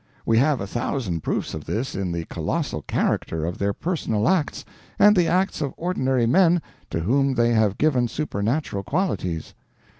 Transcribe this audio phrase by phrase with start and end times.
[0.25, 4.65] We have a thousand proofs of this in the colossal character of their personal acts
[4.97, 9.53] and the acts of ordinary men to whom they have given supernatural qualities.